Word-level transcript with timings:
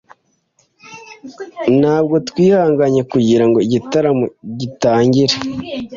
Ntabwo 1.79 2.15
twihanganye 2.29 3.01
kugirango 3.11 3.57
igitaramo 3.67 4.25
gitangire. 4.59 5.35